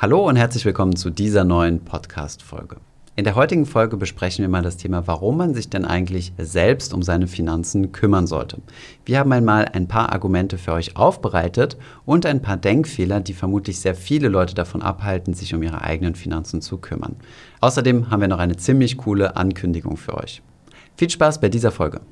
[0.00, 2.76] Hallo und herzlich willkommen zu dieser neuen Podcast-Folge.
[3.16, 6.94] In der heutigen Folge besprechen wir mal das Thema, warum man sich denn eigentlich selbst
[6.94, 8.58] um seine Finanzen kümmern sollte.
[9.04, 11.76] Wir haben einmal ein paar Argumente für euch aufbereitet
[12.06, 16.14] und ein paar Denkfehler, die vermutlich sehr viele Leute davon abhalten, sich um ihre eigenen
[16.14, 17.16] Finanzen zu kümmern.
[17.60, 20.42] Außerdem haben wir noch eine ziemlich coole Ankündigung für euch.
[20.96, 22.02] Viel Spaß bei dieser Folge.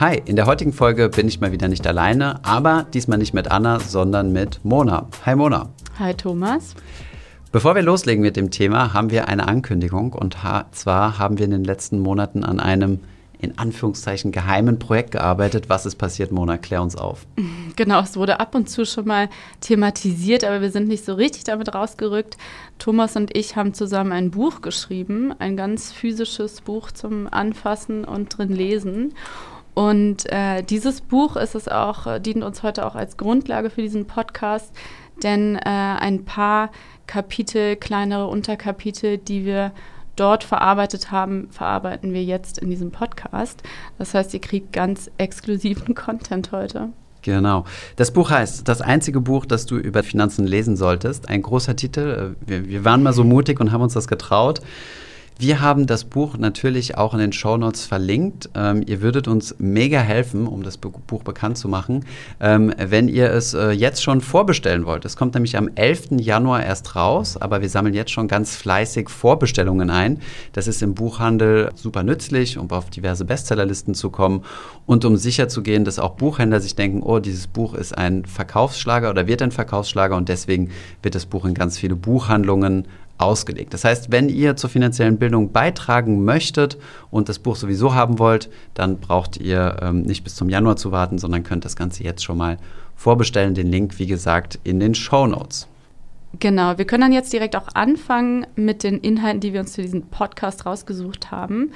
[0.00, 3.50] Hi, in der heutigen Folge bin ich mal wieder nicht alleine, aber diesmal nicht mit
[3.50, 5.10] Anna, sondern mit Mona.
[5.26, 5.68] Hi Mona.
[5.98, 6.74] Hi Thomas.
[7.52, 10.38] Bevor wir loslegen mit dem Thema, haben wir eine Ankündigung und
[10.72, 13.00] zwar haben wir in den letzten Monaten an einem
[13.40, 15.68] in Anführungszeichen geheimen Projekt gearbeitet.
[15.68, 16.56] Was ist passiert, Mona?
[16.56, 17.26] Klär uns auf.
[17.76, 21.44] Genau, es wurde ab und zu schon mal thematisiert, aber wir sind nicht so richtig
[21.44, 22.36] damit rausgerückt.
[22.78, 28.36] Thomas und ich haben zusammen ein Buch geschrieben, ein ganz physisches Buch zum Anfassen und
[28.36, 29.14] drin lesen.
[29.74, 33.82] Und äh, dieses Buch ist es auch, äh, dient uns heute auch als Grundlage für
[33.82, 34.72] diesen Podcast,
[35.22, 36.70] denn äh, ein paar
[37.06, 39.72] Kapitel, kleinere Unterkapitel, die wir
[40.16, 43.62] dort verarbeitet haben, verarbeiten wir jetzt in diesem Podcast.
[43.98, 46.90] Das heißt, ihr kriegt ganz exklusiven Content heute.
[47.22, 47.64] Genau.
[47.96, 51.28] Das Buch heißt Das einzige Buch, das du über Finanzen lesen solltest.
[51.28, 52.34] Ein großer Titel.
[52.40, 54.60] Äh, wir, wir waren mal so mutig und haben uns das getraut.
[55.40, 58.50] Wir haben das Buch natürlich auch in den Show Notes verlinkt.
[58.54, 62.04] Ähm, ihr würdet uns mega helfen, um das Buch bekannt zu machen,
[62.40, 65.06] ähm, wenn ihr es äh, jetzt schon vorbestellen wollt.
[65.06, 66.08] Es kommt nämlich am 11.
[66.18, 70.20] Januar erst raus, aber wir sammeln jetzt schon ganz fleißig Vorbestellungen ein.
[70.52, 74.44] Das ist im Buchhandel super nützlich, um auf diverse Bestsellerlisten zu kommen
[74.84, 79.26] und um sicherzugehen, dass auch Buchhändler sich denken, oh, dieses Buch ist ein Verkaufsschlager oder
[79.26, 80.68] wird ein Verkaufsschlager und deswegen
[81.02, 82.86] wird das Buch in ganz viele Buchhandlungen
[83.20, 83.74] ausgelegt.
[83.74, 86.78] Das heißt, wenn ihr zur finanziellen Bildung beitragen möchtet
[87.10, 90.92] und das Buch sowieso haben wollt, dann braucht ihr ähm, nicht bis zum Januar zu
[90.92, 92.56] warten, sondern könnt das Ganze jetzt schon mal
[92.96, 93.54] vorbestellen.
[93.54, 95.66] Den Link, wie gesagt, in den Show Notes.
[96.38, 99.82] Genau, wir können dann jetzt direkt auch anfangen mit den Inhalten, die wir uns für
[99.82, 101.72] diesen Podcast rausgesucht haben.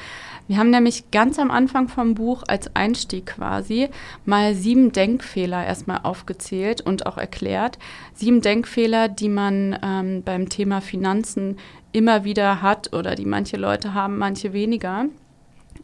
[0.46, 3.88] Wir haben nämlich ganz am Anfang vom Buch als Einstieg quasi
[4.26, 7.78] mal sieben Denkfehler erstmal aufgezählt und auch erklärt.
[8.12, 11.56] Sieben Denkfehler, die man ähm, beim Thema Finanzen
[11.92, 15.06] immer wieder hat oder die manche Leute haben, manche weniger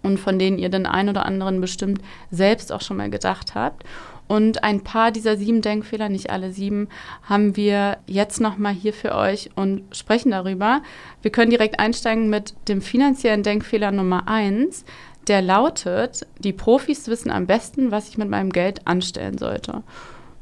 [0.02, 3.84] und von denen ihr den einen oder anderen bestimmt selbst auch schon mal gedacht habt.
[4.30, 6.86] Und ein paar dieser sieben Denkfehler, nicht alle sieben,
[7.24, 10.82] haben wir jetzt nochmal hier für euch und sprechen darüber.
[11.20, 14.84] Wir können direkt einsteigen mit dem finanziellen Denkfehler Nummer eins.
[15.26, 19.82] Der lautet, die Profis wissen am besten, was ich mit meinem Geld anstellen sollte.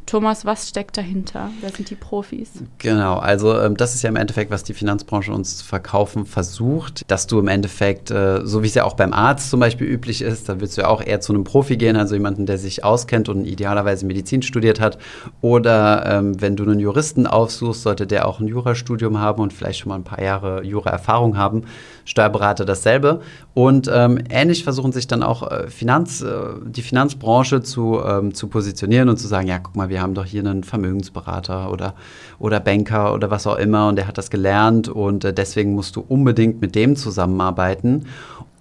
[0.08, 1.50] Thomas, was steckt dahinter?
[1.60, 2.48] Wer sind die Profis?
[2.78, 7.02] Genau, also ähm, das ist ja im Endeffekt, was die Finanzbranche uns zu verkaufen versucht,
[7.08, 10.22] dass du im Endeffekt, äh, so wie es ja auch beim Arzt zum Beispiel üblich
[10.22, 12.84] ist, da willst du ja auch eher zu einem Profi gehen, also jemanden, der sich
[12.84, 14.96] auskennt und idealerweise Medizin studiert hat.
[15.42, 19.80] Oder ähm, wenn du einen Juristen aufsuchst, sollte der auch ein Jurastudium haben und vielleicht
[19.80, 21.64] schon mal ein paar Jahre Jura-Erfahrung haben.
[22.08, 23.20] Steuerberater dasselbe.
[23.52, 26.30] Und ähm, ähnlich versuchen sich dann auch äh, Finanz, äh,
[26.64, 30.24] die Finanzbranche zu, ähm, zu positionieren und zu sagen, ja, guck mal, wir haben doch
[30.24, 31.94] hier einen Vermögensberater oder,
[32.38, 35.96] oder Banker oder was auch immer und der hat das gelernt und äh, deswegen musst
[35.96, 38.06] du unbedingt mit dem zusammenarbeiten.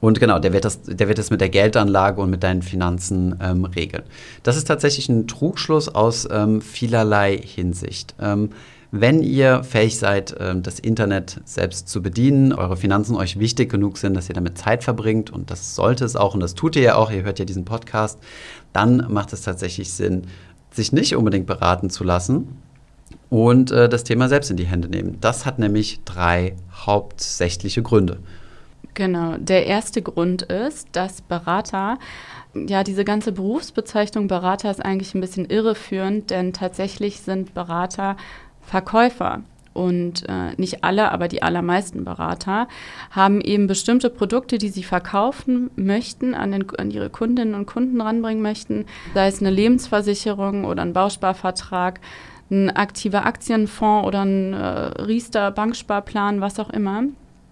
[0.02, 3.40] Und genau, der wird, das, der wird das mit der Geldanlage und mit deinen Finanzen
[3.42, 4.04] ähm, regeln.
[4.44, 8.14] Das ist tatsächlich ein Trugschluss aus ähm, vielerlei Hinsicht.
[8.92, 13.98] Wenn ihr fähig seid, ähm, das Internet selbst zu bedienen, eure Finanzen euch wichtig genug
[13.98, 16.82] sind, dass ihr damit Zeit verbringt, und das sollte es auch, und das tut ihr
[16.82, 18.18] ja auch, ihr hört ja diesen Podcast,
[18.72, 20.24] dann macht es tatsächlich Sinn,
[20.72, 22.62] sich nicht unbedingt beraten zu lassen
[23.30, 25.18] und äh, das Thema selbst in die Hände nehmen.
[25.20, 28.20] Das hat nämlich drei hauptsächliche Gründe.
[28.94, 29.38] Genau.
[29.38, 32.00] Der erste Grund ist, dass Berater,
[32.56, 38.18] ja, diese ganze Berufsbezeichnung Berater ist eigentlich ein bisschen irreführend, denn tatsächlich sind Berater
[38.68, 42.68] Verkäufer und äh, nicht alle, aber die allermeisten Berater
[43.12, 48.02] haben eben bestimmte Produkte, die sie verkaufen möchten, an, den, an ihre Kundinnen und Kunden
[48.02, 52.02] ranbringen möchten, sei es eine Lebensversicherung oder ein Bausparvertrag,
[52.50, 54.58] ein aktiver Aktienfonds oder ein äh,
[55.04, 57.04] Riester-Banksparplan, was auch immer.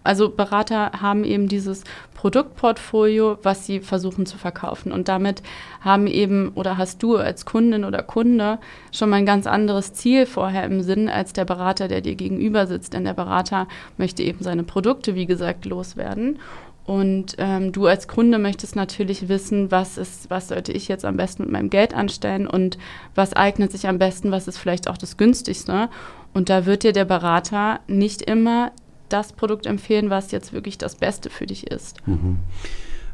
[0.05, 4.91] Also Berater haben eben dieses Produktportfolio, was sie versuchen zu verkaufen.
[4.91, 5.43] Und damit
[5.81, 8.59] haben eben oder hast du als Kundin oder Kunde
[8.91, 12.67] schon mal ein ganz anderes Ziel vorher im Sinn als der Berater, der dir gegenüber
[12.67, 12.93] sitzt.
[12.93, 13.67] Denn der Berater
[13.97, 16.39] möchte eben seine Produkte, wie gesagt, loswerden.
[16.85, 21.17] Und ähm, du als Kunde möchtest natürlich wissen, was ist, was sollte ich jetzt am
[21.17, 22.77] besten mit meinem Geld anstellen und
[23.15, 25.89] was eignet sich am besten, was ist vielleicht auch das günstigste.
[26.33, 28.71] Und da wird dir der Berater nicht immer
[29.09, 32.05] das Produkt empfehlen, was jetzt wirklich das Beste für dich ist.
[32.07, 32.37] Mhm.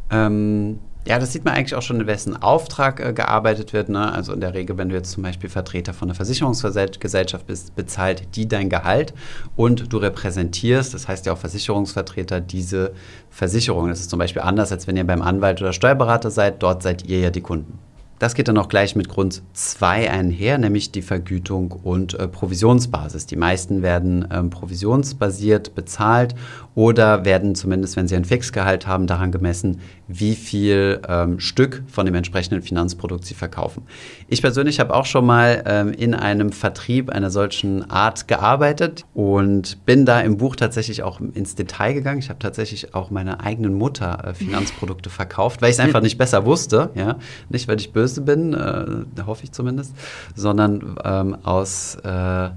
[0.10, 3.90] Ähm, ja, das sieht man eigentlich auch schon, in wessen Auftrag äh, gearbeitet wird.
[3.90, 4.12] Ne?
[4.12, 8.36] Also in der Regel, wenn du jetzt zum Beispiel Vertreter von einer Versicherungsgesellschaft bist, bezahlt
[8.36, 9.14] die dein Gehalt
[9.56, 12.94] und du repräsentierst, das heißt ja auch Versicherungsvertreter, diese
[13.32, 13.88] Versicherung.
[13.88, 16.62] Das ist zum Beispiel anders, als wenn ihr beim Anwalt oder Steuerberater seid.
[16.62, 17.80] Dort seid ihr ja die Kunden.
[18.22, 23.26] Das geht dann auch gleich mit Grund 2 einher, nämlich die Vergütung und äh, Provisionsbasis.
[23.26, 26.36] Die meisten werden ähm, provisionsbasiert bezahlt
[26.76, 32.06] oder werden zumindest, wenn sie ein Fixgehalt haben, daran gemessen, wie viel ähm, Stück von
[32.06, 33.88] dem entsprechenden Finanzprodukt sie verkaufen.
[34.28, 39.84] Ich persönlich habe auch schon mal ähm, in einem Vertrieb einer solchen Art gearbeitet und
[39.88, 42.20] bin da im Buch tatsächlich auch ins Detail gegangen.
[42.20, 46.20] Ich habe tatsächlich auch meiner eigenen Mutter äh, Finanzprodukte verkauft, weil ich es einfach nicht
[46.20, 46.92] besser wusste.
[46.94, 47.18] Ja?
[47.50, 49.94] Nicht, weil ich böse bin, äh, hoffe ich zumindest,
[50.36, 52.50] sondern ähm, aus äh,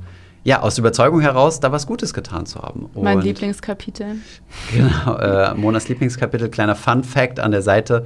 [0.45, 2.91] ja, aus Überzeugung heraus, da was Gutes getan zu haben.
[2.93, 4.17] Und mein Lieblingskapitel.
[4.75, 8.05] Genau, äh, Monas Lieblingskapitel, kleiner Fun Fact an der Seite.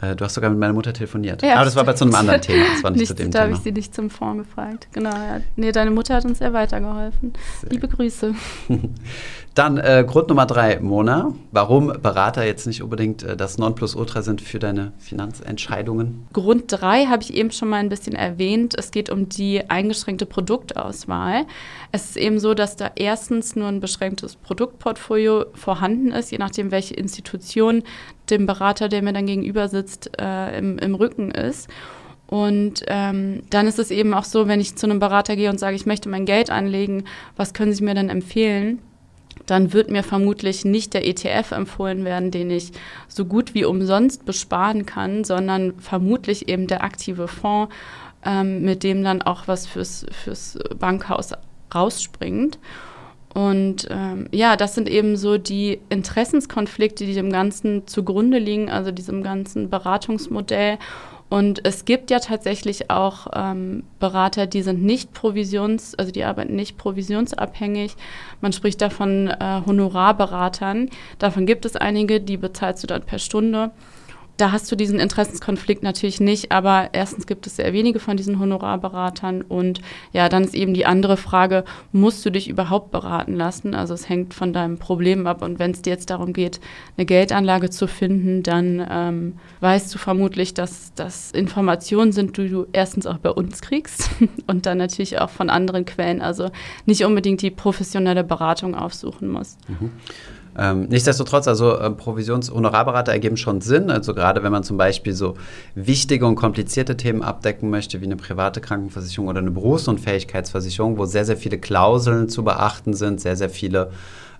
[0.00, 1.42] Äh, du hast sogar mit meiner Mutter telefoniert.
[1.42, 2.64] Ja, Aber das war bei zu einem anderen Thema.
[2.72, 4.88] Das war nicht, nicht zu dem da habe ich sie nicht zum Fonds gefragt.
[4.92, 5.40] Genau, ja.
[5.56, 7.32] Nee, deine Mutter hat uns sehr weitergeholfen.
[7.60, 8.34] Sehr Liebe Grüße.
[9.56, 11.32] Dann äh, Grund Nummer drei, Mona.
[11.50, 16.26] Warum Berater jetzt nicht unbedingt äh, das Nonplusultra sind für deine Finanzentscheidungen?
[16.34, 18.74] Grund drei habe ich eben schon mal ein bisschen erwähnt.
[18.76, 21.46] Es geht um die eingeschränkte Produktauswahl.
[21.90, 26.70] Es ist eben so, dass da erstens nur ein beschränktes Produktportfolio vorhanden ist, je nachdem,
[26.70, 27.82] welche Institution
[28.28, 31.70] dem Berater, der mir dann gegenüber sitzt, äh, im, im Rücken ist.
[32.26, 35.58] Und ähm, dann ist es eben auch so, wenn ich zu einem Berater gehe und
[35.58, 37.04] sage, ich möchte mein Geld anlegen,
[37.36, 38.82] was können Sie mir dann empfehlen?
[39.46, 42.72] Dann wird mir vermutlich nicht der ETF empfohlen werden, den ich
[43.08, 47.72] so gut wie umsonst besparen kann, sondern vermutlich eben der aktive Fonds,
[48.24, 51.32] ähm, mit dem dann auch was fürs, fürs Bankhaus
[51.74, 52.58] rausspringt.
[53.36, 58.90] Und ähm, ja, das sind eben so die Interessenskonflikte, die dem Ganzen zugrunde liegen, also
[58.90, 60.78] diesem ganzen Beratungsmodell.
[61.28, 66.54] Und es gibt ja tatsächlich auch ähm, Berater, die sind nicht provisions, also die arbeiten
[66.54, 67.96] nicht provisionsabhängig.
[68.40, 70.88] Man spricht da von äh, Honorarberatern.
[71.18, 73.72] Davon gibt es einige, die bezahlst du dann per Stunde
[74.36, 78.38] da hast du diesen Interessenskonflikt natürlich nicht, aber erstens gibt es sehr wenige von diesen
[78.38, 79.80] Honorarberatern und
[80.12, 83.74] ja, dann ist eben die andere Frage, musst du dich überhaupt beraten lassen?
[83.74, 86.60] Also es hängt von deinem Problem ab und wenn es dir jetzt darum geht,
[86.96, 92.66] eine Geldanlage zu finden, dann ähm, weißt du vermutlich, dass das Informationen sind, die du
[92.72, 94.10] erstens auch bei uns kriegst
[94.46, 96.50] und dann natürlich auch von anderen Quellen, also
[96.84, 99.58] nicht unbedingt die professionelle Beratung aufsuchen musst.
[99.68, 99.92] Mhm.
[100.58, 103.90] Ähm, nichtsdestotrotz, also äh, Provisions-Honorarberater ergeben schon Sinn.
[103.90, 105.34] Also gerade wenn man zum Beispiel so
[105.74, 111.24] wichtige und komplizierte Themen abdecken möchte, wie eine private Krankenversicherung oder eine Berufsunfähigkeitsversicherung, wo sehr,
[111.24, 113.90] sehr viele Klauseln zu beachten sind, sehr, sehr viele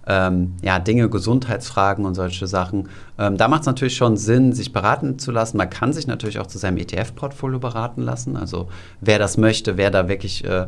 [0.06, 2.88] ähm, ja, Dinge, Gesundheitsfragen und solche Sachen.
[3.18, 5.56] Ähm, da macht es natürlich schon Sinn, sich beraten zu lassen.
[5.56, 8.36] Man kann sich natürlich auch zu seinem ETF-Portfolio beraten lassen.
[8.36, 8.68] Also
[9.00, 10.66] wer das möchte, wer da wirklich äh,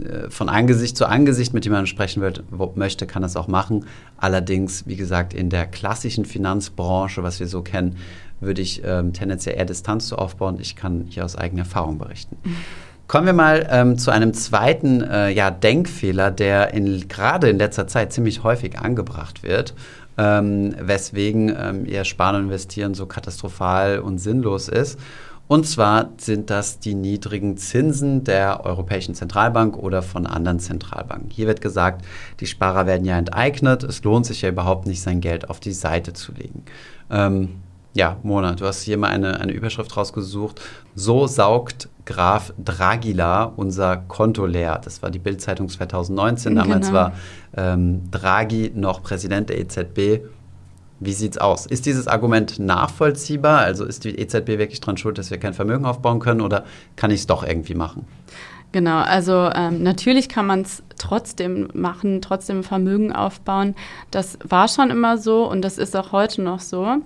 [0.00, 2.32] äh, von Angesicht zu Angesicht mit jemandem sprechen will,
[2.74, 3.86] möchte, kann das auch machen.
[4.16, 7.96] Allerdings, wie gesagt, in der klassischen Finanzbranche, was wir so kennen,
[8.40, 10.58] würde ich ähm, tendenziell eher Distanz zu aufbauen.
[10.60, 12.36] Ich kann hier aus eigener Erfahrung berichten.
[13.12, 17.86] Kommen wir mal ähm, zu einem zweiten äh, ja, Denkfehler, der in, gerade in letzter
[17.86, 19.74] Zeit ziemlich häufig angebracht wird,
[20.16, 24.98] ähm, weswegen ähm, ihr Sparen und Investieren so katastrophal und sinnlos ist.
[25.46, 31.28] Und zwar sind das die niedrigen Zinsen der Europäischen Zentralbank oder von anderen Zentralbanken.
[31.28, 32.06] Hier wird gesagt,
[32.40, 33.82] die Sparer werden ja enteignet.
[33.82, 36.64] Es lohnt sich ja überhaupt nicht, sein Geld auf die Seite zu legen.
[37.10, 37.56] Ähm,
[37.94, 40.60] ja, Mona, du hast hier mal eine, eine Überschrift rausgesucht.
[40.94, 44.80] So saugt Graf Dragila unser Konto leer.
[44.82, 46.56] Das war die Bildzeitung 2019.
[46.56, 46.98] Damals genau.
[46.98, 47.12] war
[47.56, 50.24] ähm, Draghi noch Präsident der EZB.
[51.00, 51.66] Wie sieht's aus?
[51.66, 53.58] Ist dieses Argument nachvollziehbar?
[53.58, 56.64] Also ist die EZB wirklich dran schuld, dass wir kein Vermögen aufbauen können oder
[56.96, 58.06] kann ich es doch irgendwie machen?
[58.72, 63.74] Genau, also ähm, natürlich kann man es trotzdem machen, trotzdem Vermögen aufbauen.
[64.10, 67.02] Das war schon immer so und das ist auch heute noch so.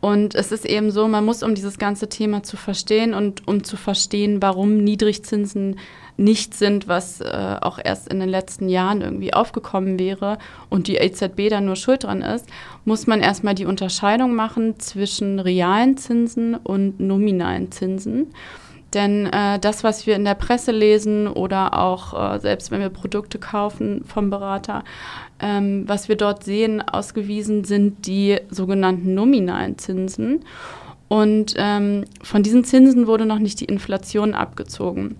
[0.00, 3.64] Und es ist eben so, man muss, um dieses ganze Thema zu verstehen und um
[3.64, 5.78] zu verstehen, warum Niedrigzinsen
[6.16, 10.38] nicht sind, was äh, auch erst in den letzten Jahren irgendwie aufgekommen wäre
[10.68, 12.46] und die EZB da nur schuld dran ist,
[12.84, 18.28] muss man erstmal die Unterscheidung machen zwischen realen Zinsen und nominalen Zinsen.
[18.92, 22.88] Denn äh, das, was wir in der Presse lesen oder auch äh, selbst wenn wir
[22.88, 24.82] Produkte kaufen vom Berater,
[25.40, 30.44] ähm, was wir dort sehen, ausgewiesen sind die sogenannten nominalen Zinsen.
[31.08, 35.16] Und ähm, von diesen Zinsen wurde noch nicht die Inflation abgezogen.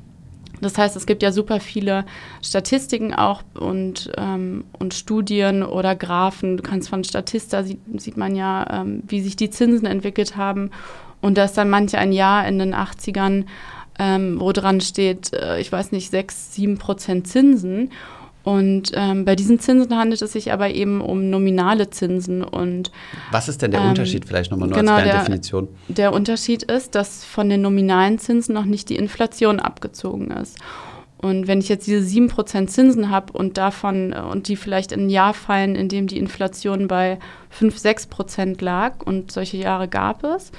[0.60, 2.04] Das heißt, es gibt ja super viele
[2.42, 6.56] Statistiken auch und, ähm, und Studien oder Graphen.
[6.56, 10.70] Du kannst von Statista sieht, sieht man ja, ähm, wie sich die Zinsen entwickelt haben.
[11.20, 13.46] Und dass dann manche ein Jahr in den 80ern,
[13.98, 17.90] ähm, wo dran steht, äh, ich weiß nicht, 6, 7 Prozent Zinsen.
[18.42, 22.42] Und ähm, bei diesen Zinsen handelt es sich aber eben um nominale Zinsen.
[22.42, 22.90] Und,
[23.30, 25.68] Was ist denn der ähm, Unterschied vielleicht nochmal nur genau, als kleine Definition?
[25.88, 30.56] Der Unterschied ist, dass von den nominalen Zinsen noch nicht die Inflation abgezogen ist.
[31.18, 35.10] Und wenn ich jetzt diese 7% Zinsen habe und davon und die vielleicht in ein
[35.10, 37.18] Jahr fallen, in dem die Inflation bei
[37.50, 40.50] 5, 6% lag und solche Jahre gab es,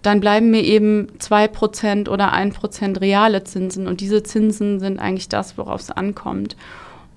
[0.00, 3.86] dann bleiben mir eben 2% oder 1% reale Zinsen.
[3.86, 6.56] Und diese Zinsen sind eigentlich das, worauf es ankommt.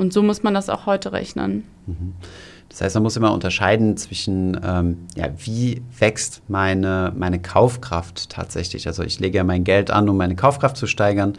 [0.01, 1.63] Und so muss man das auch heute rechnen.
[1.85, 2.13] Mhm.
[2.69, 8.87] Das heißt, man muss immer unterscheiden zwischen, ähm, ja, wie wächst meine, meine Kaufkraft tatsächlich.
[8.87, 11.33] Also ich lege ja mein Geld an, um meine Kaufkraft zu steigern.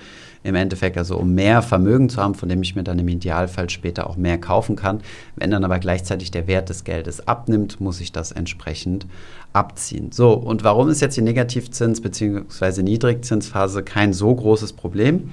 [0.45, 3.69] Im Endeffekt also, um mehr Vermögen zu haben, von dem ich mir dann im Idealfall
[3.69, 5.01] später auch mehr kaufen kann.
[5.35, 9.07] Wenn dann aber gleichzeitig der Wert des Geldes abnimmt, muss ich das entsprechend
[9.53, 10.13] abziehen.
[10.13, 12.85] So, und warum ist jetzt die Negativzins- bzw.
[12.85, 15.33] Niedrigzinsphase kein so großes Problem?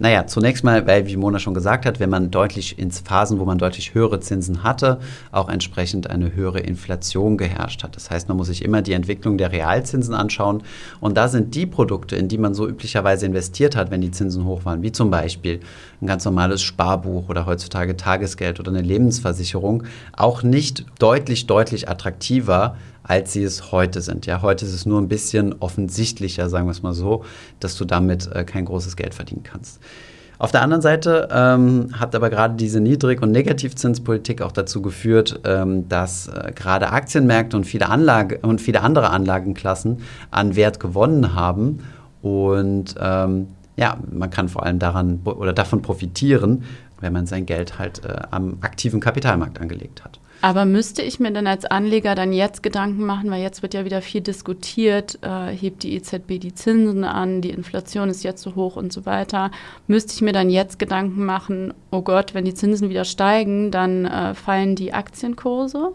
[0.00, 3.44] Naja, zunächst mal, weil, wie Mona schon gesagt hat, wenn man deutlich ins Phasen, wo
[3.44, 4.98] man deutlich höhere Zinsen hatte,
[5.30, 7.94] auch entsprechend eine höhere Inflation geherrscht hat.
[7.94, 10.64] Das heißt, man muss sich immer die Entwicklung der Realzinsen anschauen.
[11.00, 14.44] Und da sind die Produkte, in die man so üblicherweise investiert hat, wenn die Zinsen
[14.44, 15.60] hoch waren, wie zum Beispiel
[16.04, 22.76] ein ganz normales Sparbuch oder heutzutage Tagesgeld oder eine Lebensversicherung, auch nicht deutlich, deutlich attraktiver
[23.06, 24.24] als sie es heute sind.
[24.24, 27.22] Ja, heute ist es nur ein bisschen offensichtlicher, sagen wir es mal so,
[27.60, 29.78] dass du damit äh, kein großes Geld verdienen kannst.
[30.38, 35.40] Auf der anderen Seite ähm, hat aber gerade diese Niedrig- und Negativzinspolitik auch dazu geführt,
[35.44, 39.98] ähm, dass äh, gerade Aktienmärkte und viele, Anlage und viele andere Anlagenklassen
[40.30, 41.80] an Wert gewonnen haben.
[42.20, 46.64] Und ähm, ja, man kann vor allem daran oder davon profitieren,
[47.00, 50.20] wenn man sein Geld halt äh, am aktiven Kapitalmarkt angelegt hat.
[50.44, 53.86] Aber müsste ich mir dann als Anleger dann jetzt Gedanken machen, weil jetzt wird ja
[53.86, 58.54] wieder viel diskutiert, äh, hebt die EZB die Zinsen an, die Inflation ist jetzt so
[58.54, 59.50] hoch und so weiter.
[59.86, 64.04] Müsste ich mir dann jetzt Gedanken machen, oh Gott, wenn die Zinsen wieder steigen, dann
[64.04, 65.92] äh, fallen die Aktienkurse?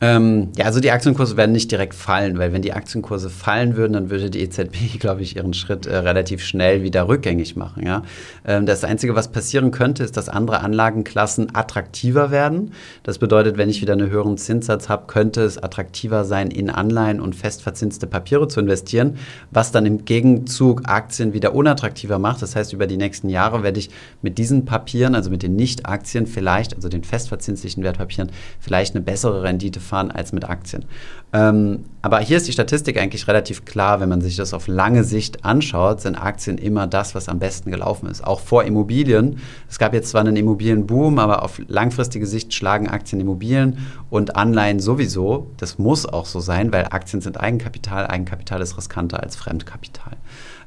[0.00, 3.94] Ähm, ja, also die Aktienkurse werden nicht direkt fallen, weil wenn die Aktienkurse fallen würden,
[3.94, 7.84] dann würde die EZB, glaube ich, ihren Schritt äh, relativ schnell wieder rückgängig machen.
[7.84, 8.02] Ja?
[8.44, 12.74] Ähm, das Einzige, was passieren könnte, ist, dass andere Anlagenklassen attraktiver werden.
[13.02, 17.20] Das bedeutet, wenn ich wieder einen höheren Zinssatz habe, könnte es attraktiver sein, in Anleihen
[17.20, 19.18] und festverzinste Papiere zu investieren,
[19.50, 22.40] was dann im Gegenzug Aktien wieder unattraktiver macht.
[22.42, 23.90] Das heißt, über die nächsten Jahre werde ich
[24.22, 29.42] mit diesen Papieren, also mit den Nicht-Aktien vielleicht, also den festverzinslichen Wertpapieren, vielleicht eine bessere
[29.42, 30.84] Rendite fahren als mit Aktien.
[31.30, 35.04] Ähm, aber hier ist die Statistik eigentlich relativ klar, wenn man sich das auf lange
[35.04, 38.24] Sicht anschaut, sind Aktien immer das, was am besten gelaufen ist.
[38.24, 39.38] Auch vor Immobilien.
[39.68, 43.78] Es gab jetzt zwar einen Immobilienboom, aber auf langfristige Sicht schlagen Aktien Immobilien
[44.08, 45.50] und Anleihen sowieso.
[45.58, 48.06] Das muss auch so sein, weil Aktien sind Eigenkapital.
[48.06, 50.16] Eigenkapital ist riskanter als Fremdkapital.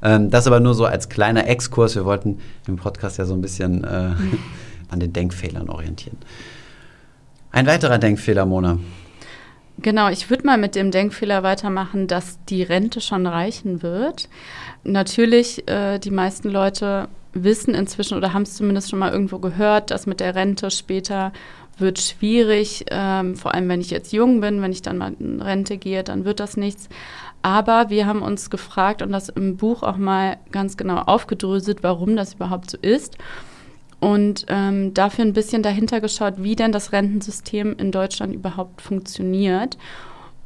[0.04, 1.96] Ähm, das aber nur so als kleiner Exkurs.
[1.96, 3.88] Wir wollten im Podcast ja so ein bisschen äh,
[4.90, 6.18] an den Denkfehlern orientieren.
[7.52, 8.78] Ein weiterer Denkfehler, Mona.
[9.82, 14.30] Genau, ich würde mal mit dem Denkfehler weitermachen, dass die Rente schon reichen wird.
[14.84, 19.90] Natürlich, äh, die meisten Leute wissen inzwischen oder haben es zumindest schon mal irgendwo gehört,
[19.90, 21.32] dass mit der Rente später
[21.78, 25.42] wird schwierig, ähm, vor allem wenn ich jetzt jung bin, wenn ich dann mal in
[25.42, 26.90] Rente gehe, dann wird das nichts.
[27.42, 32.16] Aber wir haben uns gefragt und das im Buch auch mal ganz genau aufgedröselt, warum
[32.16, 33.18] das überhaupt so ist
[34.02, 39.78] und ähm, dafür ein bisschen dahinter geschaut, wie denn das Rentensystem in Deutschland überhaupt funktioniert.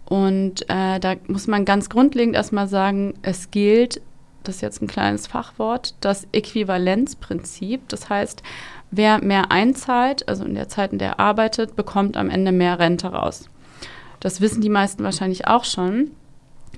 [0.04, 4.02] Und äh, da muss man ganz grundlegend erstmal sagen, es gilt,
[4.44, 7.88] das ist jetzt ein kleines Fachwort, das Äquivalenzprinzip.
[7.88, 8.44] Das heißt,
[8.92, 12.78] wer mehr einzahlt, also in der Zeit, in der er arbeitet, bekommt am Ende mehr
[12.78, 13.50] Rente raus.
[14.20, 16.12] Das wissen die meisten wahrscheinlich auch schon.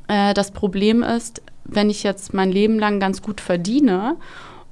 [0.08, 4.16] Äh, das Problem ist, wenn ich jetzt mein Leben lang ganz gut verdiene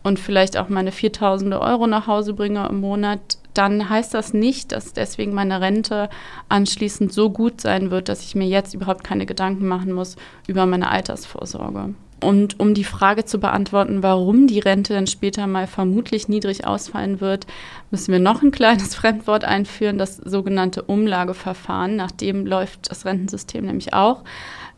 [0.06, 4.72] und vielleicht auch meine 4000 Euro nach Hause bringe im Monat, dann heißt das nicht,
[4.72, 6.10] dass deswegen meine Rente
[6.48, 10.68] anschließend so gut sein wird, dass ich mir jetzt überhaupt keine Gedanken machen muss über
[10.68, 11.96] meine Altersvorsorge.
[12.22, 17.20] Und um die Frage zu beantworten, warum die Rente dann später mal vermutlich niedrig ausfallen
[17.20, 17.48] wird,
[17.90, 21.96] müssen wir noch ein kleines Fremdwort einführen, das sogenannte Umlageverfahren.
[21.96, 24.24] Nach dem läuft das Rentensystem nämlich auch.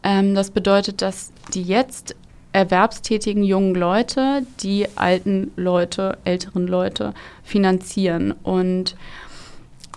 [0.03, 2.15] Ähm, das bedeutet, dass die jetzt
[2.57, 8.31] erwerbstätigen jungen Leute die alten Leute, älteren Leute finanzieren.
[8.43, 8.95] Und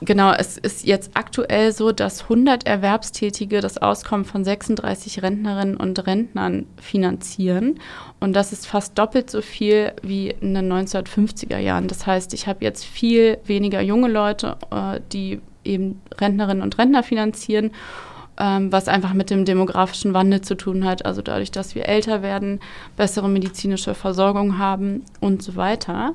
[0.02, 6.07] Genau, es ist jetzt aktuell so, dass 100 Erwerbstätige das Auskommen von 36 Rentnerinnen und
[6.07, 7.79] Rentnern finanzieren.
[8.19, 11.87] Und das ist fast doppelt so viel wie in den 1950er Jahren.
[11.87, 17.02] Das heißt, ich habe jetzt viel weniger junge Leute, äh, die eben Rentnerinnen und Rentner
[17.02, 17.71] finanzieren,
[18.41, 21.05] ähm, was einfach mit dem demografischen Wandel zu tun hat.
[21.05, 22.61] Also dadurch, dass wir älter werden,
[22.97, 26.15] bessere medizinische Versorgung haben und so weiter.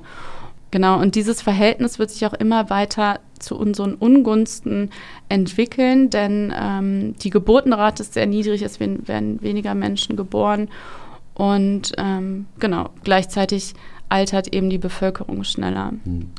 [0.72, 4.90] Genau, und dieses Verhältnis wird sich auch immer weiter zu unseren Ungunsten
[5.30, 10.68] entwickeln, denn ähm, die Geburtenrate ist sehr niedrig, es werden weniger Menschen geboren
[11.34, 13.74] und ähm, genau, gleichzeitig
[14.10, 15.94] altert eben die Bevölkerung schneller.
[16.04, 16.32] Hm.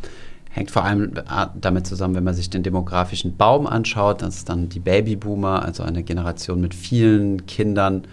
[0.56, 4.48] Hängt vor allem äh, damit zusammen, wenn man sich den demografischen Baum anschaut, das ist
[4.48, 8.04] dann die Babyboomer, also eine Generation mit vielen Kindern,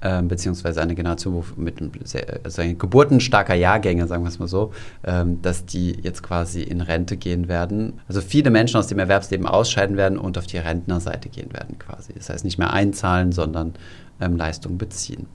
[0.00, 5.42] ähm, beziehungsweise eine Generation mit sehr, also geburtenstarker Jahrgänge, sagen wir es mal so, ähm,
[5.42, 7.94] dass die jetzt quasi in Rente gehen werden.
[8.06, 12.12] Also viele Menschen aus dem Erwerbsleben ausscheiden werden und auf die Rentnerseite gehen werden quasi.
[12.14, 13.74] Das heißt nicht mehr einzahlen, sondern
[14.20, 15.26] ähm, Leistungen beziehen.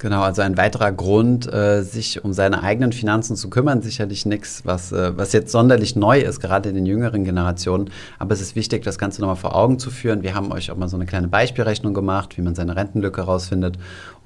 [0.00, 4.62] Genau, also ein weiterer Grund, äh, sich um seine eigenen Finanzen zu kümmern, sicherlich nichts,
[4.64, 7.90] was, äh, was jetzt sonderlich neu ist, gerade in den jüngeren Generationen.
[8.18, 10.22] Aber es ist wichtig, das Ganze nochmal vor Augen zu führen.
[10.22, 13.76] Wir haben euch auch mal so eine kleine Beispielrechnung gemacht, wie man seine Rentenlücke rausfindet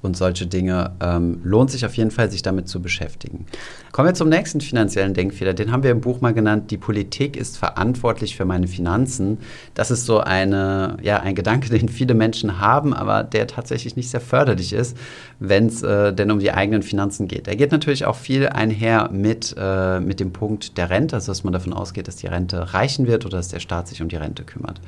[0.05, 0.91] und solche Dinge.
[1.01, 3.45] Ähm, lohnt sich auf jeden Fall, sich damit zu beschäftigen.
[3.91, 5.53] Kommen wir zum nächsten finanziellen Denkfehler.
[5.53, 6.71] Den haben wir im Buch mal genannt.
[6.71, 9.39] Die Politik ist verantwortlich für meine Finanzen.
[9.73, 14.09] Das ist so eine, ja, ein Gedanke, den viele Menschen haben, aber der tatsächlich nicht
[14.09, 14.97] sehr förderlich ist,
[15.39, 17.47] wenn es äh, denn um die eigenen Finanzen geht.
[17.47, 21.43] Er geht natürlich auch viel einher mit, äh, mit dem Punkt der Rente, also dass
[21.43, 24.15] man davon ausgeht, dass die Rente reichen wird oder dass der Staat sich um die
[24.15, 24.79] Rente kümmert.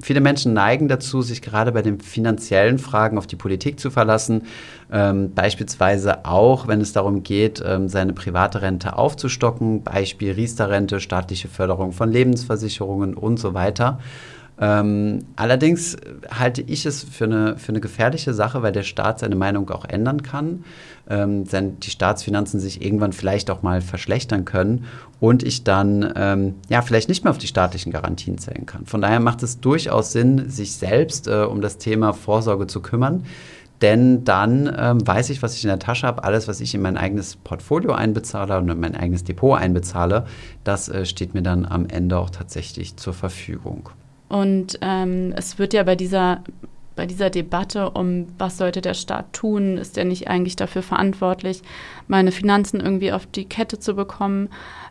[0.00, 4.42] Viele Menschen neigen dazu, sich gerade bei den finanziellen Fragen auf die Politik zu verlassen.
[4.92, 9.82] Ähm, beispielsweise auch, wenn es darum geht, ähm, seine private Rente aufzustocken.
[9.82, 13.98] Beispiel Riester-Rente, staatliche Förderung von Lebensversicherungen und so weiter.
[14.60, 15.96] Ähm, allerdings
[16.30, 19.84] halte ich es für eine, für eine gefährliche Sache, weil der Staat seine Meinung auch
[19.84, 20.64] ändern kann,
[21.08, 24.84] ähm, sein, die Staatsfinanzen sich irgendwann vielleicht auch mal verschlechtern können
[25.20, 28.86] und ich dann ähm, ja vielleicht nicht mehr auf die staatlichen Garantien zählen kann.
[28.86, 33.24] Von daher macht es durchaus Sinn, sich selbst äh, um das Thema Vorsorge zu kümmern.
[33.80, 36.24] Denn dann ähm, weiß ich, was ich in der Tasche habe.
[36.24, 40.26] Alles, was ich in mein eigenes Portfolio einbezahle und in mein eigenes Depot einbezahle,
[40.64, 43.90] das äh, steht mir dann am Ende auch tatsächlich zur Verfügung.
[44.28, 46.42] Und ähm, es wird ja bei dieser,
[46.98, 51.62] bei dieser Debatte um, was sollte der Staat tun, ist er nicht eigentlich dafür verantwortlich,
[52.08, 54.48] meine Finanzen irgendwie auf die Kette zu bekommen,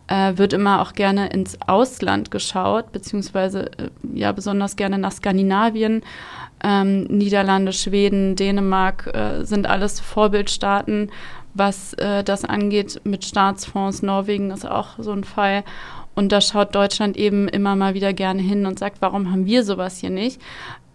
[0.08, 6.02] äh, wird immer auch gerne ins Ausland geschaut, beziehungsweise äh, ja besonders gerne nach Skandinavien.
[6.63, 11.12] Ähm, Niederlande, Schweden, Dänemark äh, sind alles Vorbildstaaten,
[11.56, 14.02] was äh, das angeht mit Staatsfonds.
[14.02, 15.65] Norwegen ist auch so ein Fall.
[16.15, 19.63] Und da schaut Deutschland eben immer mal wieder gerne hin und sagt, warum haben wir
[19.63, 20.41] sowas hier nicht?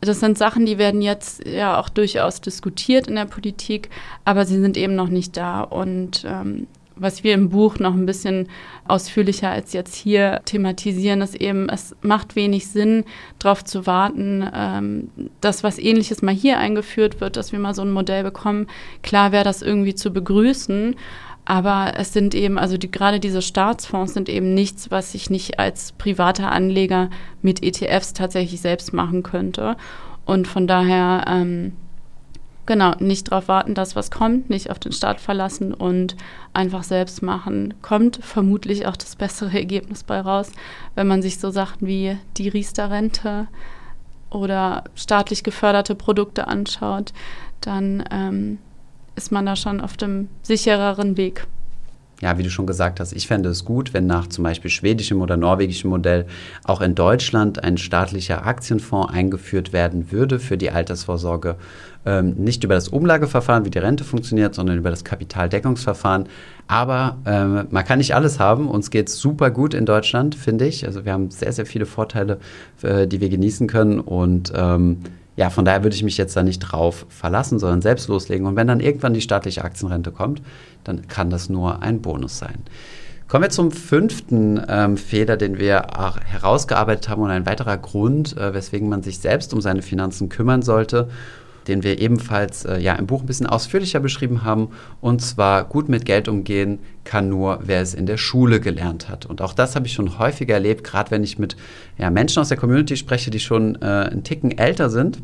[0.05, 3.89] Das sind Sachen, die werden jetzt ja auch durchaus diskutiert in der Politik,
[4.25, 5.61] aber sie sind eben noch nicht da.
[5.61, 8.49] Und ähm, was wir im Buch noch ein bisschen
[8.89, 13.05] ausführlicher als jetzt hier thematisieren, ist eben, es macht wenig Sinn,
[13.39, 15.11] darauf zu warten, ähm,
[15.41, 18.67] dass was Ähnliches mal hier eingeführt wird, dass wir mal so ein Modell bekommen.
[19.03, 20.97] Klar wäre das irgendwie zu begrüßen,
[21.45, 25.59] aber es sind eben, also die, gerade diese Staatsfonds sind eben nichts, was ich nicht
[25.59, 27.11] als privater Anleger
[27.43, 29.77] mit ETFs tatsächlich selbst machen könnte.
[30.25, 31.73] Und von daher, ähm,
[32.65, 36.17] genau, nicht darauf warten, dass was kommt, nicht auf den Staat verlassen und
[36.53, 37.75] einfach selbst machen.
[37.83, 40.53] Kommt vermutlich auch das bessere Ergebnis bei raus,
[40.95, 43.49] wenn man sich so Sachen wie die Riester-Rente
[44.31, 47.13] oder staatlich geförderte Produkte anschaut,
[47.61, 48.59] dann ähm,
[49.17, 51.47] ist man da schon auf dem sichereren Weg.
[52.23, 55.21] Ja, wie du schon gesagt hast, ich fände es gut, wenn nach zum Beispiel schwedischem
[55.21, 56.27] oder norwegischem Modell
[56.63, 61.57] auch in Deutschland ein staatlicher Aktienfonds eingeführt werden würde für die Altersvorsorge.
[62.07, 66.29] Ähm, nicht über das Umlageverfahren, wie die Rente funktioniert, sondern über das Kapitaldeckungsverfahren.
[66.69, 68.69] Aber ähm, man kann nicht alles haben.
[68.69, 70.87] Uns geht es super gut in Deutschland, finde ich.
[70.87, 72.39] Also wir haben sehr, sehr viele Vorteile,
[72.83, 73.99] äh, die wir genießen können.
[73.99, 74.99] Und ähm,
[75.37, 78.47] ja, von daher würde ich mich jetzt da nicht drauf verlassen, sondern selbst loslegen.
[78.47, 80.43] Und wenn dann irgendwann die staatliche Aktienrente kommt,
[80.85, 82.59] dann kann das nur ein Bonus sein.
[83.29, 85.87] Kommen wir zum fünften ähm, Fehler, den wir
[86.27, 90.61] herausgearbeitet haben und ein weiterer Grund, äh, weswegen man sich selbst um seine Finanzen kümmern
[90.61, 91.09] sollte
[91.69, 94.69] den wir ebenfalls äh, ja, im Buch ein bisschen ausführlicher beschrieben haben.
[95.01, 99.27] Und zwar gut mit Geld umgehen kann nur, wer es in der Schule gelernt hat.
[99.27, 101.57] Und auch das habe ich schon häufiger erlebt, gerade wenn ich mit
[101.99, 105.19] ja, Menschen aus der Community spreche, die schon äh, einen Ticken älter sind.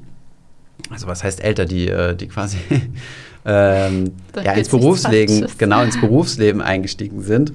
[0.91, 2.59] Also was heißt älter, die, äh, die quasi
[3.45, 7.53] ähm, ja, ins Berufsleben, genau ins Berufsleben eingestiegen sind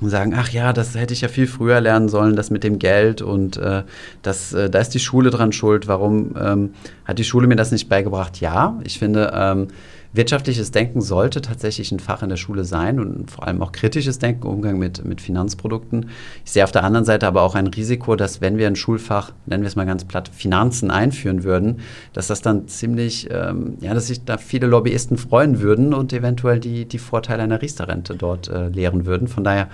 [0.00, 2.78] und sagen, ach ja, das hätte ich ja viel früher lernen sollen, das mit dem
[2.78, 3.82] Geld und äh,
[4.22, 5.88] das, äh, da ist die Schule dran schuld.
[5.88, 6.70] Warum ähm,
[7.04, 8.40] hat die Schule mir das nicht beigebracht?
[8.40, 9.68] Ja, ich finde, ähm,
[10.12, 14.18] wirtschaftliches Denken sollte tatsächlich ein Fach in der Schule sein und vor allem auch kritisches
[14.18, 16.10] Denken, Umgang mit, mit Finanzprodukten.
[16.44, 19.32] Ich sehe auf der anderen Seite aber auch ein Risiko, dass wenn wir ein Schulfach,
[19.46, 21.80] nennen wir es mal ganz platt, Finanzen einführen würden,
[22.12, 26.58] dass das dann ziemlich, ähm, ja, dass sich da viele Lobbyisten freuen würden und eventuell
[26.58, 29.28] die, die Vorteile einer Riester-Rente dort äh, lehren würden.
[29.28, 29.68] Von daher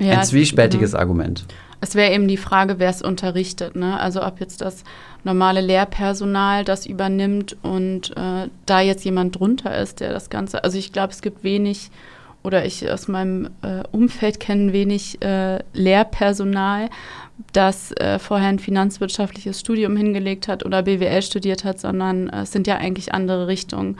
[0.00, 1.00] ja, ein zwiespältiges genau.
[1.00, 1.44] Argument.
[1.80, 3.74] Es wäre eben die Frage, wer es unterrichtet.
[3.74, 3.98] Ne?
[3.98, 4.84] Also ob jetzt das
[5.24, 10.62] normale Lehrpersonal das übernimmt und äh, da jetzt jemand drunter ist, der das Ganze.
[10.62, 11.90] Also ich glaube, es gibt wenig
[12.42, 16.88] oder ich aus meinem äh, Umfeld kenne wenig äh, Lehrpersonal,
[17.52, 22.52] das äh, vorher ein finanzwirtschaftliches Studium hingelegt hat oder BWL studiert hat, sondern äh, es
[22.52, 23.98] sind ja eigentlich andere Richtungen.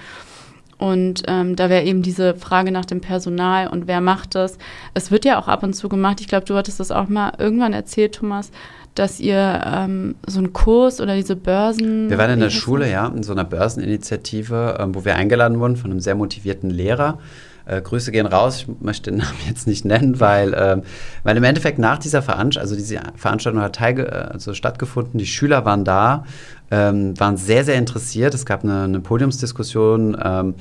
[0.80, 4.56] Und ähm, da wäre eben diese Frage nach dem Personal und wer macht das.
[4.94, 6.22] Es wird ja auch ab und zu gemacht.
[6.22, 8.50] Ich glaube, du hattest das auch mal irgendwann erzählt, Thomas,
[8.94, 12.08] dass ihr ähm, so einen Kurs oder diese Börsen.
[12.08, 15.76] Wir waren in der Schule, ja, in so einer Börseninitiative, ähm, wo wir eingeladen wurden
[15.76, 17.18] von einem sehr motivierten Lehrer.
[17.66, 20.80] Äh, Grüße gehen raus, ich möchte den Namen jetzt nicht nennen, weil, äh,
[21.24, 25.66] weil im Endeffekt nach dieser Veranstaltung, also diese Veranstaltung hat teilge also stattgefunden, die Schüler
[25.66, 26.24] waren da,
[26.70, 28.34] ähm, waren sehr, sehr interessiert.
[28.34, 30.60] Es gab eine, eine Podiumsdiskussion ähm, äh,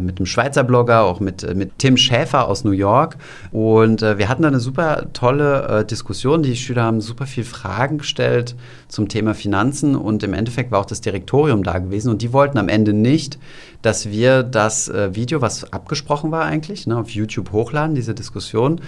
[0.00, 3.16] mit einem Schweizer Blogger, auch mit, äh, mit Tim Schäfer aus New York.
[3.52, 6.42] Und äh, wir hatten da eine super tolle äh, Diskussion.
[6.42, 8.56] Die Schüler haben super viel Fragen gestellt
[8.88, 12.58] zum Thema Finanzen und im Endeffekt war auch das Direktorium da gewesen und die wollten
[12.58, 13.38] am Ende nicht,
[13.82, 18.80] dass wir das äh, Video, was abgesprochen war eigentlich, ne, auf YouTube hochladen, diese Diskussion.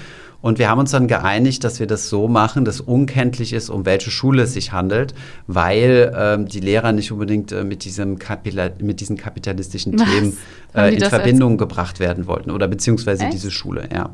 [0.43, 3.85] Und wir haben uns dann geeinigt, dass wir das so machen, dass unkenntlich ist, um
[3.85, 5.15] welche Schule es sich handelt,
[5.47, 10.09] weil ähm, die Lehrer nicht unbedingt äh, mit, diesem Kapila mit diesen kapitalistischen Was?
[10.09, 10.39] Themen
[10.75, 13.35] äh, in Verbindung gebracht werden wollten oder beziehungsweise Echt?
[13.35, 14.11] diese Schule, ja.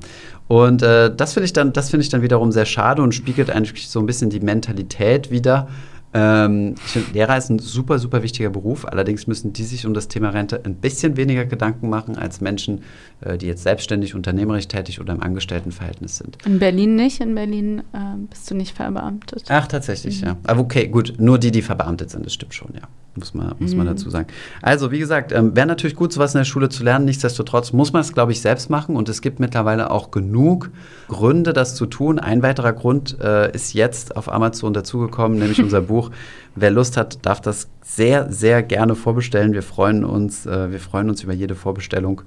[0.48, 3.50] Und äh, das finde ich dann, das finde ich dann wiederum sehr schade und spiegelt
[3.50, 5.68] eigentlich so ein bisschen die Mentalität wieder
[6.16, 8.86] ähm, ich finde, Lehrer ist ein super, super wichtiger Beruf.
[8.86, 12.78] Allerdings müssen die sich um das Thema Rente ein bisschen weniger Gedanken machen als Menschen,
[13.15, 16.38] äh, die jetzt selbstständig, unternehmerisch tätig oder im Angestelltenverhältnis sind.
[16.44, 17.20] In Berlin nicht.
[17.20, 17.98] In Berlin äh,
[18.28, 19.44] bist du nicht verbeamtet.
[19.48, 20.26] Ach, tatsächlich, mhm.
[20.26, 20.36] ja.
[20.44, 21.14] Aber okay, gut.
[21.18, 23.90] Nur die, die verbeamtet sind, das stimmt schon, ja muss man, muss man mhm.
[23.90, 24.26] dazu sagen.
[24.62, 27.04] Also, wie gesagt, ähm, wäre natürlich gut, sowas in der Schule zu lernen.
[27.04, 28.96] Nichtsdestotrotz muss man es, glaube ich, selbst machen.
[28.96, 30.70] Und es gibt mittlerweile auch genug
[31.08, 32.18] Gründe, das zu tun.
[32.18, 36.10] Ein weiterer Grund äh, ist jetzt auf Amazon dazugekommen, nämlich unser Buch.
[36.54, 39.52] Wer Lust hat, darf das sehr, sehr gerne vorbestellen.
[39.52, 42.22] Wir freuen uns, äh, wir freuen uns über jede Vorbestellung.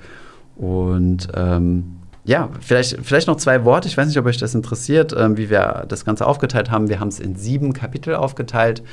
[0.59, 3.87] Und ähm, ja, vielleicht, vielleicht noch zwei Worte.
[3.87, 6.89] Ich weiß nicht, ob euch das interessiert, ähm, wie wir das Ganze aufgeteilt haben.
[6.89, 8.83] Wir haben es in sieben Kapitel aufgeteilt.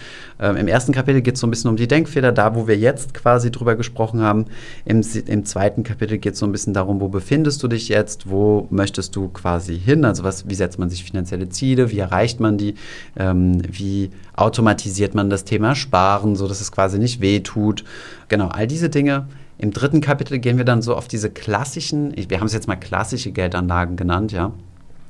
[0.41, 2.79] Ähm, Im ersten Kapitel geht es so ein bisschen um die Denkfehler, da wo wir
[2.79, 4.47] jetzt quasi drüber gesprochen haben.
[4.85, 8.31] Im, im zweiten Kapitel geht es so ein bisschen darum, wo befindest du dich jetzt,
[8.31, 12.41] wo möchtest du quasi hin, also was, wie setzt man sich finanzielle Ziele, wie erreicht
[12.41, 12.75] man die,
[13.19, 17.85] ähm, wie automatisiert man das Thema Sparen, sodass es quasi nicht wehtut.
[18.29, 19.27] Genau, all diese Dinge
[19.59, 22.77] im dritten Kapitel gehen wir dann so auf diese klassischen, wir haben es jetzt mal
[22.77, 24.53] klassische Geldanlagen genannt, ja.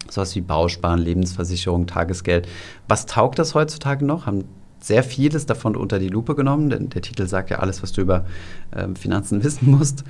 [0.09, 2.47] Sowas wie Bausparen, Lebensversicherung, Tagesgeld.
[2.87, 4.27] Was taugt das heutzutage noch?
[4.27, 4.45] Haben
[4.81, 8.03] sehr vieles davon unter die Lupe genommen, denn der Titel sagt ja alles, was du
[8.03, 8.25] über
[8.75, 10.05] ähm, Finanzen wissen musst.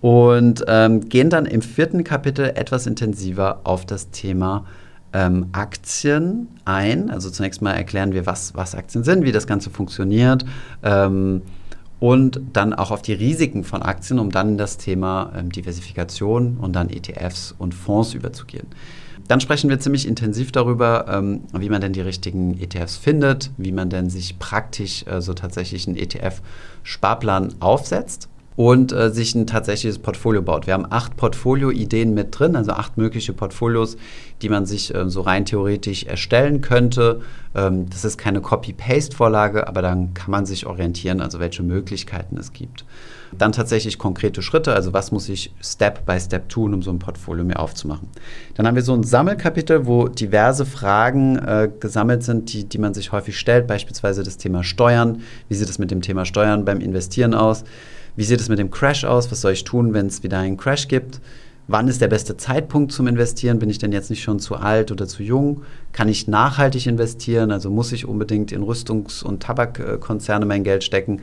[0.00, 4.64] Und ähm, gehen dann im vierten Kapitel etwas intensiver auf das Thema
[5.12, 7.10] ähm, Aktien ein.
[7.10, 10.44] Also zunächst mal erklären wir, was, was Aktien sind, wie das Ganze funktioniert.
[10.82, 11.42] Ähm,
[12.02, 16.56] und dann auch auf die Risiken von Aktien, um dann in das Thema ähm, Diversifikation
[16.56, 18.66] und dann ETFs und Fonds überzugehen.
[19.28, 23.70] Dann sprechen wir ziemlich intensiv darüber, ähm, wie man denn die richtigen ETFs findet, wie
[23.70, 29.98] man denn sich praktisch äh, so tatsächlich einen ETF-Sparplan aufsetzt und äh, sich ein tatsächliches
[29.98, 30.66] Portfolio baut.
[30.66, 33.96] Wir haben acht Portfolio-Ideen mit drin, also acht mögliche Portfolios,
[34.42, 37.20] die man sich äh, so rein theoretisch erstellen könnte.
[37.54, 42.52] Ähm, das ist keine Copy-Paste-Vorlage, aber dann kann man sich orientieren, also welche Möglichkeiten es
[42.52, 42.84] gibt.
[43.38, 46.98] Dann tatsächlich konkrete Schritte, also was muss ich Step by Step tun, um so ein
[46.98, 48.08] Portfolio mir aufzumachen.
[48.54, 52.92] Dann haben wir so ein Sammelkapitel, wo diverse Fragen äh, gesammelt sind, die, die man
[52.92, 55.22] sich häufig stellt, beispielsweise das Thema Steuern.
[55.48, 57.64] Wie sieht es mit dem Thema Steuern beim Investieren aus?
[58.14, 59.30] Wie sieht es mit dem Crash aus?
[59.30, 61.20] Was soll ich tun, wenn es wieder einen Crash gibt?
[61.66, 63.58] Wann ist der beste Zeitpunkt zum Investieren?
[63.58, 65.62] Bin ich denn jetzt nicht schon zu alt oder zu jung?
[65.92, 67.50] Kann ich nachhaltig investieren?
[67.50, 71.22] Also muss ich unbedingt in Rüstungs- und Tabakkonzerne mein Geld stecken?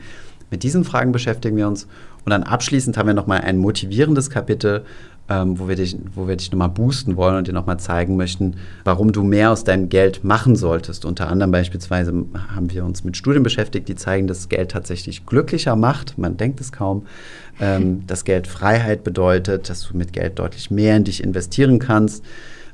[0.50, 1.86] Mit diesen Fragen beschäftigen wir uns.
[2.24, 4.84] Und dann abschließend haben wir nochmal ein motivierendes Kapitel,
[5.30, 8.56] ähm, wo wir dich, wo wir dich nochmal boosten wollen und dir nochmal zeigen möchten,
[8.84, 11.04] warum du mehr aus deinem Geld machen solltest.
[11.04, 12.12] Unter anderem beispielsweise
[12.54, 16.18] haben wir uns mit Studien beschäftigt, die zeigen, dass Geld tatsächlich glücklicher macht.
[16.18, 17.06] Man denkt es kaum.
[17.60, 22.24] Ähm, dass Geld Freiheit bedeutet, dass du mit Geld deutlich mehr in dich investieren kannst.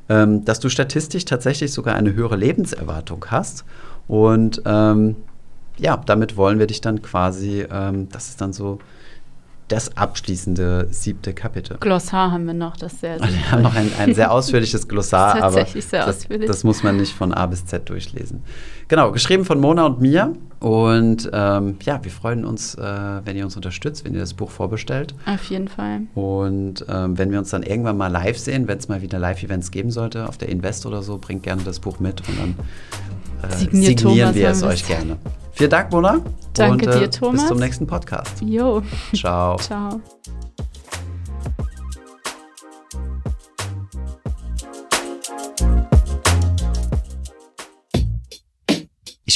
[0.09, 3.65] ähm, dass du statistisch tatsächlich sogar eine höhere Lebenserwartung hast.
[4.07, 5.17] Und ähm,
[5.77, 8.79] ja, damit wollen wir dich dann quasi, ähm, das ist dann so
[9.67, 11.77] das abschließende siebte Kapitel.
[11.79, 15.43] Glossar haben wir noch, das sehr Wir haben noch ein, ein sehr ausführliches Glossar, Das
[15.43, 16.47] aber sehr das, ausführlich.
[16.47, 18.43] das muss man nicht von A bis Z durchlesen.
[18.87, 20.33] Genau, geschrieben von Mona und mir.
[20.59, 22.81] Und ähm, ja, wir freuen uns, äh,
[23.25, 25.13] wenn ihr uns unterstützt, wenn ihr das Buch vorbestellt.
[25.25, 26.01] Auf jeden Fall.
[26.15, 29.69] Und ähm, wenn wir uns dann irgendwann mal live sehen, wenn es mal wieder Live-Events
[29.69, 32.55] geben sollte, auf der Invest oder so, bringt gerne das Buch mit und dann
[33.51, 35.17] äh, signieren Thomas, wir es euch gerne.
[35.57, 36.19] Vielen Dank, Mona.
[36.53, 37.41] Danke und, äh, dir, Thomas.
[37.41, 38.41] Bis zum nächsten Podcast.
[38.41, 38.83] Jo,
[39.15, 39.57] Ciao.
[39.57, 39.99] ciao.